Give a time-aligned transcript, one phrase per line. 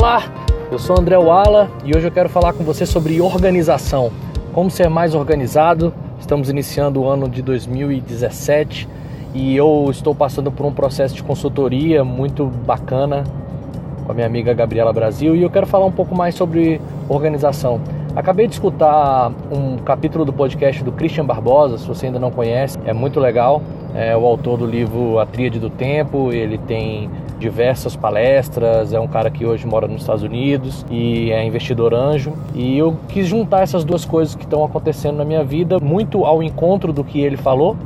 [0.00, 0.22] Olá,
[0.70, 4.12] eu sou André Wala e hoje eu quero falar com você sobre organização.
[4.52, 5.92] Como ser mais organizado.
[6.20, 8.88] Estamos iniciando o ano de 2017
[9.34, 13.24] e eu estou passando por um processo de consultoria muito bacana
[14.06, 17.80] com a minha amiga Gabriela Brasil e eu quero falar um pouco mais sobre organização.
[18.14, 22.78] Acabei de escutar um capítulo do podcast do Christian Barbosa, se você ainda não conhece,
[22.84, 23.60] é muito legal.
[23.96, 29.06] É o autor do livro A Tríade do Tempo, ele tem diversas palestras, é um
[29.06, 32.32] cara que hoje mora nos Estados Unidos e é investidor anjo.
[32.54, 36.42] E eu quis juntar essas duas coisas que estão acontecendo na minha vida, muito ao
[36.42, 37.76] encontro do que ele falou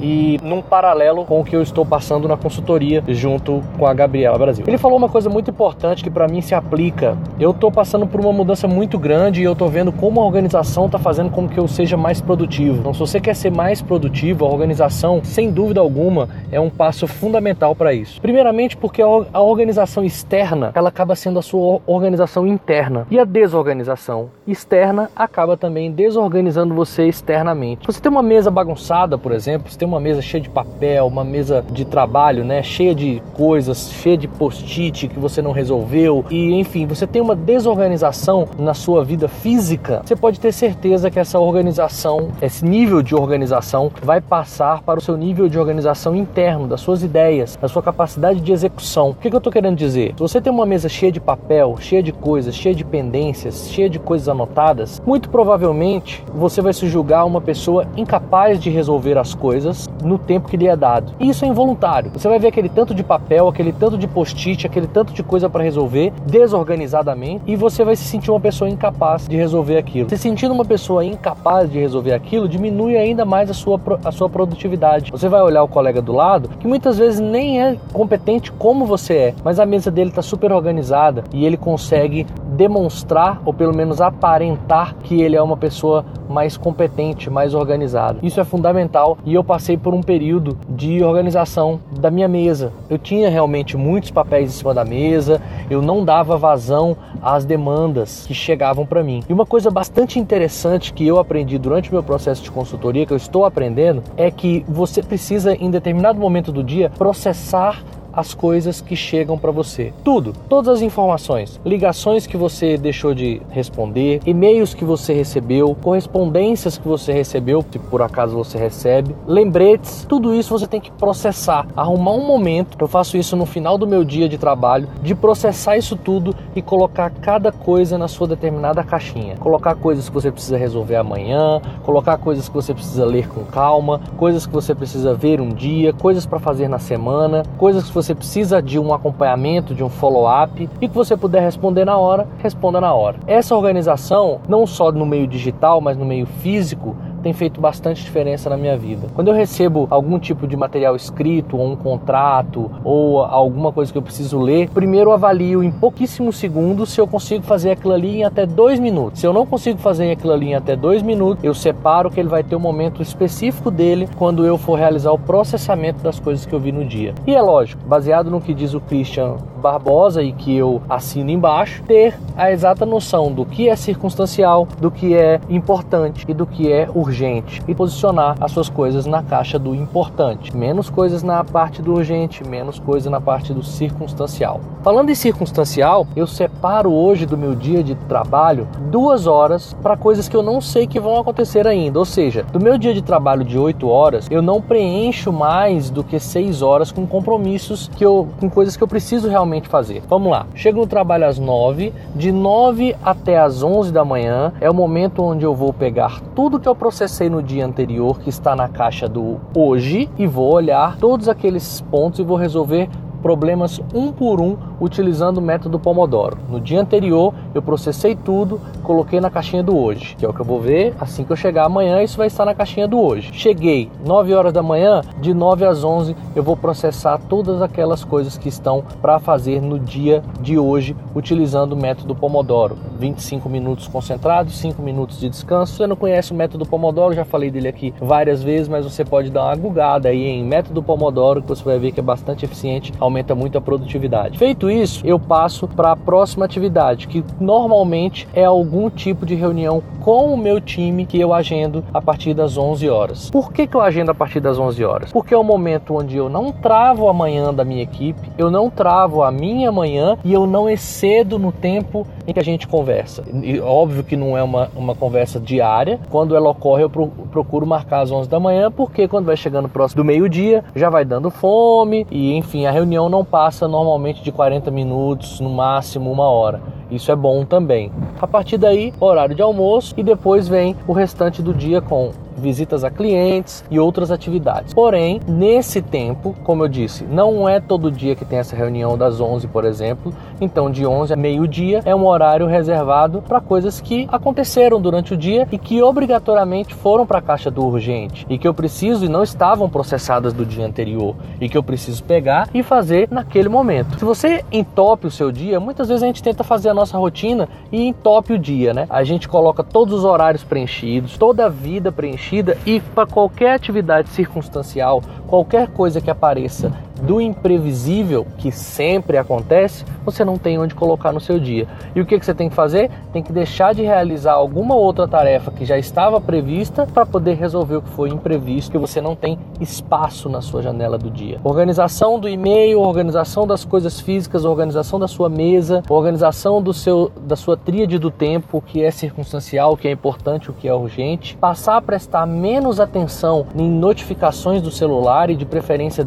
[0.00, 4.38] e num paralelo com o que eu estou passando na consultoria junto com a Gabriela
[4.38, 4.64] Brasil.
[4.66, 7.16] Ele falou uma coisa muito importante que para mim se aplica.
[7.38, 10.86] Eu estou passando por uma mudança muito grande e eu estou vendo como a organização
[10.86, 12.78] está fazendo com que eu seja mais produtivo.
[12.80, 17.06] Então, se você quer ser mais produtivo, a organização, sem dúvida alguma, é um passo
[17.06, 18.20] fundamental para isso.
[18.20, 24.30] Primeiramente, porque a organização externa ela acaba sendo a sua organização interna e a desorganização
[24.46, 27.86] externa acaba também desorganizando você externamente.
[27.86, 31.24] Você tem uma mesa bagunçada, por exemplo, você tem uma mesa cheia de papel, uma
[31.24, 36.54] mesa de trabalho, né, cheia de coisas, cheia de post-it que você não resolveu e
[36.54, 41.38] enfim, você tem uma desorganização na sua vida física, você pode ter certeza que essa
[41.38, 46.80] organização, esse nível de organização vai passar para o seu nível de organização interno, das
[46.80, 49.10] suas ideias, da sua capacidade de execução.
[49.10, 50.14] O que, que eu estou querendo dizer?
[50.16, 53.88] Se você tem uma mesa cheia de papel, cheia de coisas, cheia de pendências, cheia
[53.88, 59.34] de coisas anotadas, muito provavelmente você vai se julgar uma pessoa incapaz de resolver as
[59.34, 61.12] coisas no tempo que lhe é dado.
[61.18, 62.10] E isso é involuntário.
[62.12, 65.48] Você vai ver aquele tanto de papel, aquele tanto de post-it, aquele tanto de coisa
[65.48, 70.08] para resolver desorganizadamente e você vai se sentir uma pessoa incapaz de resolver aquilo.
[70.08, 74.28] Se sentindo uma pessoa incapaz de resolver aquilo, diminui ainda mais a sua, a sua
[74.28, 75.10] produtividade.
[75.10, 79.14] Você vai olhar o colega do lado, que muitas vezes nem é competente como você
[79.14, 84.00] é, mas a mesa dele está super organizada e ele consegue demonstrar ou pelo menos
[84.00, 88.18] aparentar que ele é uma pessoa mais competente, mais organizada.
[88.22, 92.72] Isso é fundamental e eu passei por um período de organização da minha mesa.
[92.90, 98.26] Eu tinha realmente muitos papéis em cima da mesa, eu não dava vazão às demandas
[98.26, 99.22] que chegavam para mim.
[99.28, 103.12] E uma coisa bastante interessante que eu aprendi durante o meu processo de consultoria, que
[103.12, 107.82] eu estou aprendendo, é que você precisa em determinado momento do dia processar
[108.16, 109.92] as coisas que chegam para você.
[110.02, 116.78] Tudo, todas as informações, ligações que você deixou de responder, e-mails que você recebeu, correspondências
[116.78, 121.66] que você recebeu, se por acaso você recebe, lembretes, tudo isso você tem que processar,
[121.76, 122.78] arrumar um momento.
[122.80, 126.62] Eu faço isso no final do meu dia de trabalho, de processar isso tudo e
[126.62, 129.36] colocar cada coisa na sua determinada caixinha.
[129.36, 134.00] Colocar coisas que você precisa resolver amanhã, colocar coisas que você precisa ler com calma,
[134.16, 138.05] coisas que você precisa ver um dia, coisas para fazer na semana, coisas que você
[138.06, 142.28] você precisa de um acompanhamento, de um follow-up e que você puder responder na hora,
[142.38, 143.18] responda na hora.
[143.26, 148.50] Essa organização, não só no meio digital, mas no meio físico, tem feito bastante diferença
[148.50, 149.08] na minha vida.
[149.14, 153.98] Quando eu recebo algum tipo de material escrito, ou um contrato, ou alguma coisa que
[153.98, 158.24] eu preciso ler, primeiro avalio em pouquíssimos segundos se eu consigo fazer aquilo ali em
[158.24, 159.20] até dois minutos.
[159.20, 162.28] Se eu não consigo fazer aquilo ali em até dois minutos, eu separo que ele
[162.28, 166.52] vai ter um momento específico dele quando eu for realizar o processamento das coisas que
[166.52, 167.14] eu vi no dia.
[167.26, 171.82] E é lógico, baseado no que diz o Christian Barbosa e que eu assino embaixo,
[171.84, 176.70] ter a exata noção do que é circunstancial, do que é importante e do que
[176.70, 180.56] é urgente e posicionar as suas coisas na caixa do importante.
[180.56, 184.60] Menos coisas na parte do urgente, menos coisa na parte do circunstancial.
[184.82, 190.28] Falando em circunstancial, eu separo hoje do meu dia de trabalho duas horas para coisas
[190.28, 191.98] que eu não sei que vão acontecer ainda.
[191.98, 196.04] Ou seja, do meu dia de trabalho de 8 horas, eu não preencho mais do
[196.04, 200.02] que 6 horas com compromissos que eu, com coisas que eu preciso realmente fazer.
[200.08, 200.46] Vamos lá.
[200.54, 205.22] Chego no trabalho às 9, de 9 até às 11 da manhã é o momento
[205.22, 209.08] onde eu vou pegar tudo que eu processei no dia anterior que está na caixa
[209.08, 212.88] do hoje e vou olhar todos aqueles pontos e vou resolver
[213.26, 216.38] problemas um por um utilizando o método Pomodoro.
[216.48, 220.38] No dia anterior eu processei tudo, coloquei na caixinha do hoje, que é o que
[220.38, 223.32] eu vou ver assim que eu chegar amanhã, isso vai estar na caixinha do hoje.
[223.32, 228.38] Cheguei 9 horas da manhã, de 9 às 11 eu vou processar todas aquelas coisas
[228.38, 232.78] que estão para fazer no dia de hoje utilizando o método Pomodoro.
[232.96, 235.72] 25 minutos concentrados, 5 minutos de descanso.
[235.72, 239.04] Se você não conhece o método Pomodoro, já falei dele aqui várias vezes, mas você
[239.04, 242.44] pode dar uma gugada aí em método Pomodoro que você vai ver que é bastante
[242.44, 244.38] eficiente, aumenta muito a produtividade.
[244.38, 249.34] Feito Feito isso, eu passo para a próxima atividade, que normalmente é algum tipo de
[249.34, 253.28] reunião com o meu time que eu agendo a partir das 11 horas.
[253.28, 255.12] Por que, que eu agendo a partir das 11 horas?
[255.12, 258.70] Porque é o momento onde eu não travo a manhã da minha equipe, eu não
[258.70, 263.24] travo a minha manhã e eu não excedo no tempo em que a gente conversa.
[263.42, 265.98] E, óbvio que não é uma, uma conversa diária.
[266.08, 270.02] Quando ela ocorre, eu procuro marcar às 11 da manhã, porque quando vai chegando próximo
[270.02, 274.70] do meio-dia, já vai dando fome e, enfim, a reunião não passa normalmente de 40
[274.70, 276.60] minutos, no máximo uma hora.
[276.90, 277.90] Isso é bom também.
[278.20, 282.84] A partir daí, horário de almoço e depois vem o restante do dia com visitas
[282.84, 284.74] a clientes e outras atividades.
[284.74, 289.20] Porém, nesse tempo, como eu disse, não é todo dia que tem essa reunião das
[289.20, 290.12] 11, por exemplo.
[290.40, 295.16] Então, de 11 a meio-dia é um horário reservado para coisas que aconteceram durante o
[295.16, 299.08] dia e que obrigatoriamente foram para a caixa do urgente e que eu preciso e
[299.08, 303.98] não estavam processadas do dia anterior e que eu preciso pegar e fazer naquele momento.
[303.98, 307.48] Se você entope o seu dia, muitas vezes a gente tenta fazer a nossa rotina
[307.72, 308.86] e entope o dia, né?
[308.88, 314.08] A gente coloca todos os horários preenchidos, toda a vida preenchida e para qualquer atividade
[314.10, 321.12] circunstancial, qualquer coisa que apareça do imprevisível, que sempre acontece, você não tem onde colocar
[321.12, 321.66] no seu dia.
[321.94, 322.90] E o que, que você tem que fazer?
[323.12, 327.76] Tem que deixar de realizar alguma outra tarefa que já estava prevista para poder resolver
[327.76, 331.40] o que foi imprevisto, que você não tem espaço na sua janela do dia.
[331.44, 337.36] Organização do e-mail, organização das coisas físicas, organização da sua mesa, organização do seu, da
[337.36, 340.74] sua tríade do tempo, o que é circunstancial, o que é importante, o que é
[340.74, 341.36] urgente.
[341.36, 346.04] Passar a prestar menos atenção em notificações do celular e de preferência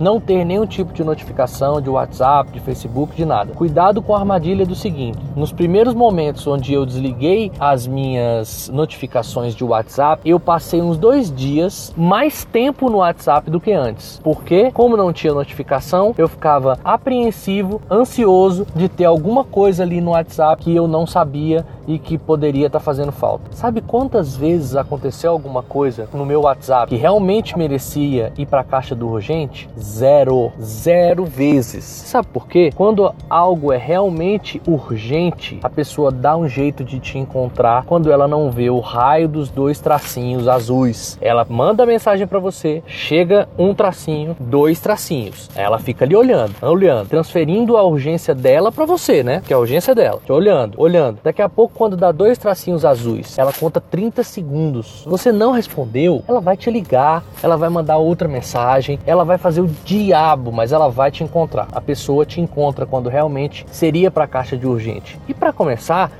[0.00, 3.52] não ter nenhum tipo de notificação de WhatsApp, de Facebook, de nada.
[3.54, 9.54] Cuidado com a armadilha do seguinte: nos primeiros momentos onde eu desliguei as minhas notificações
[9.54, 14.20] de WhatsApp, eu passei uns dois dias mais tempo no WhatsApp do que antes.
[14.22, 20.12] Porque, como não tinha notificação, eu ficava apreensivo, ansioso de ter alguma coisa ali no
[20.12, 23.52] WhatsApp que eu não sabia e que poderia estar tá fazendo falta.
[23.52, 28.64] Sabe quantas vezes aconteceu alguma coisa no meu WhatsApp que realmente merecia ir para a
[28.64, 29.59] caixa do urgente?
[29.78, 31.84] Zero, zero vezes.
[31.84, 32.70] Sabe por quê?
[32.74, 38.26] Quando algo é realmente urgente, a pessoa dá um jeito de te encontrar quando ela
[38.26, 41.18] não vê o raio dos dois tracinhos azuis.
[41.20, 45.48] Ela manda mensagem para você, chega um tracinho, dois tracinhos.
[45.54, 49.42] Ela fica ali olhando, olhando, transferindo a urgência dela para você, né?
[49.46, 50.20] Que é a urgência dela.
[50.28, 51.18] Olhando, olhando.
[51.22, 55.04] Daqui a pouco quando dá dois tracinhos azuis, ela conta 30 segundos.
[55.06, 59.62] Você não respondeu, ela vai te ligar, ela vai mandar outra mensagem, ela vai fazer
[59.62, 61.66] o diabo, mas ela vai te encontrar.
[61.72, 65.18] A pessoa te encontra quando realmente seria para a caixa de urgente.
[65.26, 66.12] E para começar,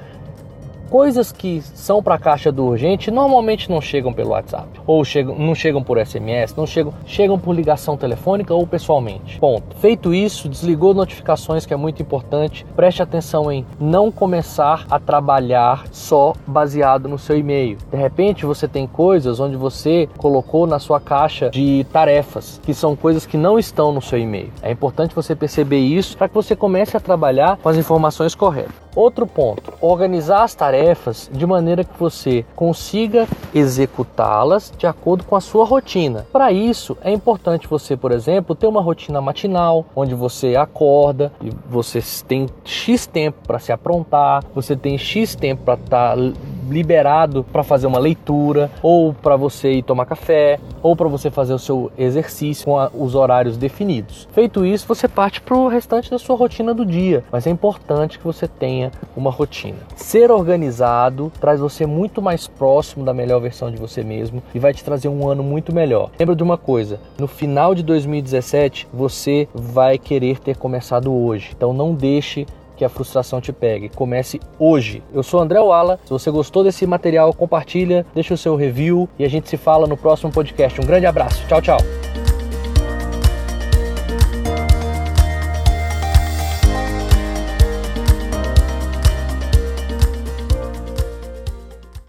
[0.90, 5.38] coisas que são para a caixa do urgente normalmente não chegam pelo WhatsApp, ou chegam,
[5.38, 9.38] não chegam por SMS, não chegam, chegam por ligação telefônica ou pessoalmente.
[9.38, 9.76] Ponto.
[9.76, 12.66] Feito isso, desligou notificações, que é muito importante.
[12.74, 17.78] Preste atenção em não começar a trabalhar só baseado no seu e-mail.
[17.90, 22.96] De repente, você tem coisas onde você colocou na sua caixa de tarefas, que são
[22.96, 24.50] coisas que não estão no seu e-mail.
[24.60, 28.89] É importante você perceber isso para que você comece a trabalhar com as informações corretas.
[28.94, 35.40] Outro ponto: organizar as tarefas de maneira que você consiga executá-las de acordo com a
[35.40, 36.26] sua rotina.
[36.32, 41.50] Para isso, é importante você, por exemplo, ter uma rotina matinal, onde você acorda e
[41.68, 46.32] você tem X tempo para se aprontar, você tem X tempo para estar tá
[46.70, 51.52] liberado para fazer uma leitura, ou para você ir tomar café, ou para você fazer
[51.52, 54.28] o seu exercício com a, os horários definidos.
[54.32, 58.18] Feito isso, você parte para o restante da sua rotina do dia, mas é importante
[58.18, 59.78] que você tenha uma rotina.
[59.96, 64.72] Ser organizado traz você muito mais próximo da melhor versão de você mesmo e vai
[64.72, 66.10] te trazer um ano muito melhor.
[66.18, 71.72] Lembra de uma coisa: no final de 2017 você vai querer ter começado hoje, então
[71.72, 72.46] não deixe
[72.80, 73.90] que a frustração te pegue.
[73.90, 75.02] Comece hoje.
[75.12, 76.00] Eu sou André Wala.
[76.02, 79.86] Se você gostou desse material, compartilha, deixa o seu review e a gente se fala
[79.86, 80.80] no próximo podcast.
[80.80, 81.46] Um grande abraço.
[81.46, 81.99] Tchau, tchau.